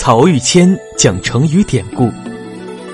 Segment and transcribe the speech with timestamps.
[0.00, 2.08] 曹玉谦讲成语典故，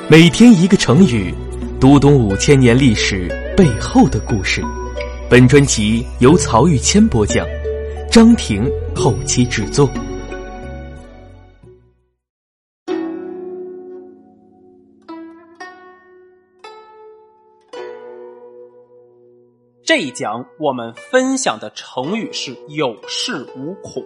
[0.08, 1.34] 每天一个成语，
[1.78, 4.62] 读懂五千年历史背后的故事。
[5.28, 7.46] 本专辑由曹玉谦播讲，
[8.10, 9.86] 张婷后期制作。
[19.84, 24.02] 这一讲我们分享的成语是“有恃无恐”。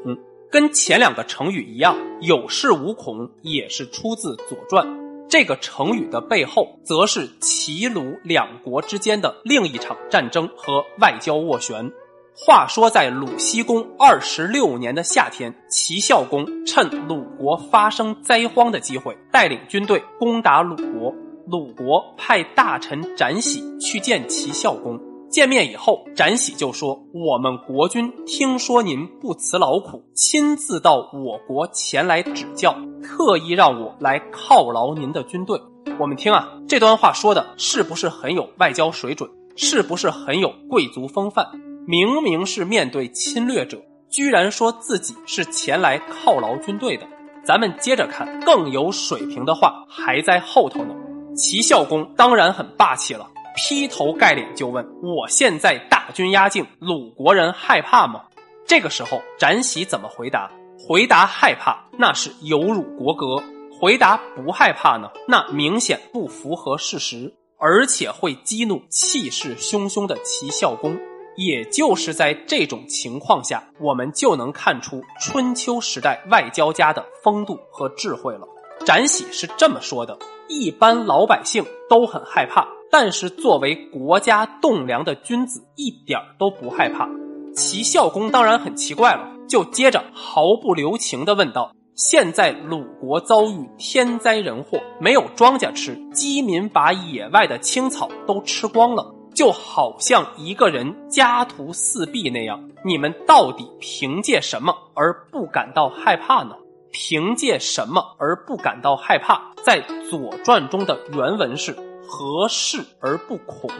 [0.50, 4.86] 跟前两个成语一样，“有恃无恐”也是出自《左传》。
[5.28, 11.92] 这个成语的背后，则是齐鲁两国之间的另一场战争和外交斡旋。
[12.34, 21.12] 话说，在鲁僖公二十六年的夏天，齐孝公趁鲁国发生灾荒的机会，带领军队攻打鲁国。
[21.46, 24.98] 鲁国派大臣展喜去见齐孝公。
[25.30, 35.60] 见面以后，展喜就说：“我们国君听说您不辞劳苦，亲自到我国前来指教，特意让我来犒劳您的军队。”
[36.00, 39.28] 我们听啊，这段话说的是不是很有外交水准？
[39.56, 41.46] 是不是很有贵族风范？
[41.86, 47.06] 明明是面对侵略者，居然说自己是前来犒劳军队的。
[47.44, 50.94] 咱们接着看，更有水平的话还在后头呢。
[51.34, 53.26] 齐孝公当然很霸气了。
[53.58, 58.22] 劈头盖脸就问：“我现在大军压境，鲁国人害怕吗？”
[58.64, 60.48] 这个时候，展喜怎么回答？
[60.78, 63.42] 回答害怕，那是有辱国格；
[63.80, 70.96] 回答不害怕呢，那明显不符合事实，而且会激怒气势汹汹的齐孝公。
[71.36, 78.46] 也就是在这种情况下，我们就能看出春秋时代外交家的风度和智慧了。
[78.86, 80.16] 展喜是这么说的
[80.48, 87.08] ：“一般老百姓都很害怕。”但是作为国家栋梁的君子，一点都不害怕。
[87.54, 102.70] 齐孝公当然很奇怪了，就接着毫不留情地问道：“现在鲁国遭遇天灾人祸，没有庄稼吃，饥民把野外的青草都吃光了，就好像一个人家徒四壁那样。
[102.84, 106.54] 你们到底凭借什么而不感到害怕呢？
[106.92, 109.52] 凭借什么而不感到害怕？
[109.64, 111.76] 在《左传》中的原文是。”
[112.08, 113.70] 何事而不恐？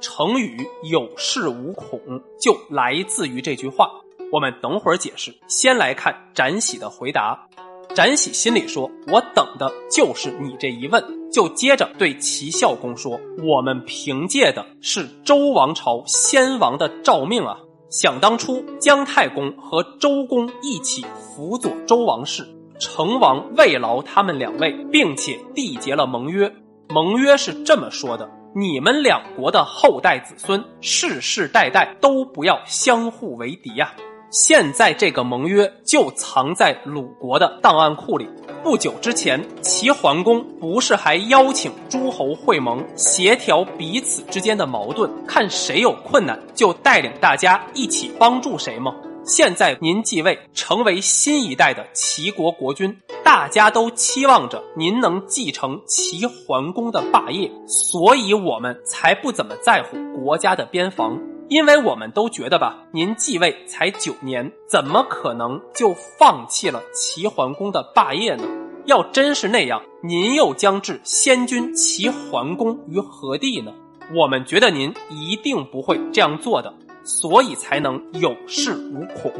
[0.00, 1.98] 成语“有恃无恐”
[2.38, 3.90] 就来自于这句话。
[4.30, 7.48] 我们等会儿解释，先来看展喜的回答。
[7.94, 11.02] 展喜心里说：“我等的就是你这一问。”
[11.32, 17.58] 就接着对齐孝公说：“我们凭借的是周王朝先王的诏命啊！
[17.88, 22.46] 想当初，姜太公和周公一起辅佐周王室，
[22.78, 26.52] 成王慰劳他们两位，并且缔结了盟约。”
[26.92, 33.92] 盟约是这么说的：你们两国的后代子孙世世代代都不要相互为敌呀！
[34.28, 38.28] 现在这个盟约就藏在鲁国的档案库里。
[38.64, 48.92] 不久之前，齐桓公不是还邀请诸侯会盟，协调彼此之间的矛盾，看谁有困难就带领大家一起帮助谁吗？
[49.22, 68.44] 现在您继位，成为新一代的齐国国君，大家都期望着您能继承齐桓公的霸业，所以我们才不怎么在乎国家的边防，因为我们都觉得吧，您继位才九年，怎么可能就放弃了齐桓公的霸业呢？
[68.86, 73.72] 要真是那样，您又将置先君齐桓公于何地呢？
[74.16, 76.74] 我们觉得您一定不会这样做的。
[77.04, 79.32] 所以才能有恃无恐。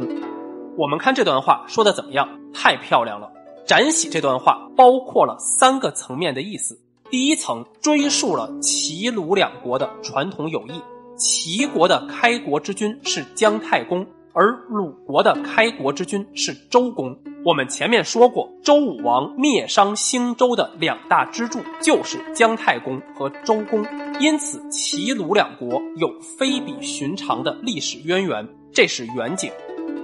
[0.77, 2.27] 我们看这段话说的怎么样？
[2.53, 3.31] 太漂亮了！
[3.65, 6.79] 展喜这段话包括了三个层面的意思。
[7.09, 10.81] 第一层追溯了齐鲁两国的传统友谊。
[11.17, 17.15] 齐国的开国之君是姜太公，而鲁国的开国之君是周公。
[17.43, 23.83] 我们前面说过，周武王灭商兴周的两大支柱就是姜太公和周公，
[24.19, 26.07] 因此齐鲁两国有
[26.37, 29.51] 非比寻常的历史渊源，这是远景。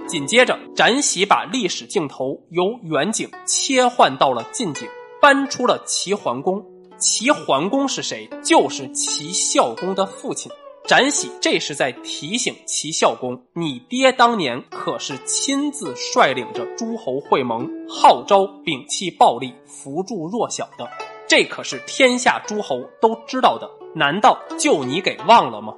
[0.08, 4.88] 紧接着，展喜把历史镜头由远景切换到了近景，
[5.20, 6.64] 搬出了齐桓公。
[6.98, 8.28] 齐桓公是谁？
[8.42, 10.50] 就是齐孝公的父亲。
[10.88, 20.88] 展喜这是在提醒齐孝公，你爹当年可是亲自率领着诸侯会盟，号召摒弃暴力，扶助弱小的，
[21.28, 23.68] 这可是天下诸侯都知道的。
[23.94, 25.74] 难道就你给忘了吗？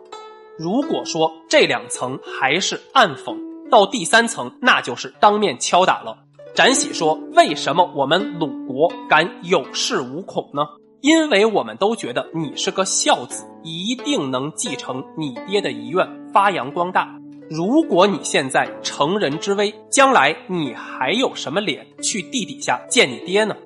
[0.56, 3.36] 如果说这两层还是暗讽，
[3.68, 6.18] 到第三层那就是当面敲打了。
[6.54, 10.62] 展喜说：“为什么我们鲁国敢有恃无恐呢？”
[11.00, 17.08] 因为我们都觉得你是个孝子，一定能继承你爹的遗愿，发扬光大。
[17.48, 23.56] 如果你现在乘人之危，将来你还有什么脸去地底下见你爹呢？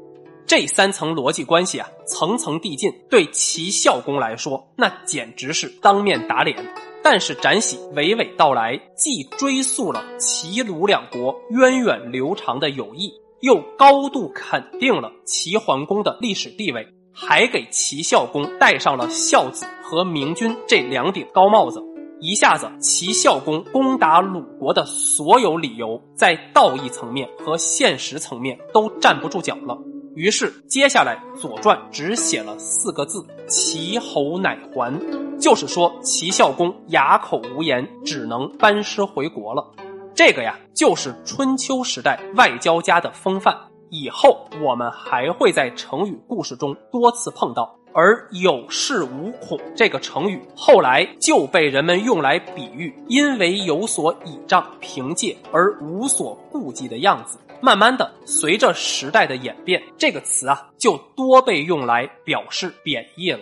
[0.46, 6.56] 这三层逻辑关系啊，层层递进，对齐孝公来说，那简直是当面打脸。
[7.02, 21.80] 但是展喜娓娓道来，既追溯了齐鲁两国源远流长的友谊，又高度肯定了齐桓公的历史地位，还给齐孝公戴上了孝子和明君这两顶高帽子。
[22.20, 29.78] 一下子，齐孝公攻打鲁国的所有理由，在道义层面和现实层面都站不住脚了。
[30.14, 34.98] 于是，接下来《左传》只写了四个字：“齐侯乃还”，
[35.38, 39.72] 就是说齐孝公哑口无言，只能班师回国了。
[40.14, 43.54] 这个呀，就是春秋时代外交家的风范。
[43.90, 47.74] 以后我们还会在成语故事中多次碰到。
[47.96, 57.38] 而有恃无恐这个成语，后来就被人们用来比喻因为有所倚仗、凭借而无所顾忌的样子。
[57.60, 63.38] 慢慢的，随着时代的演变，这个词啊，就多被用来表示贬义了。